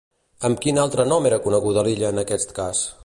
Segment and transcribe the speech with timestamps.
[0.47, 2.83] Amb quin altre nom era coneguda l'illa en aquest cas?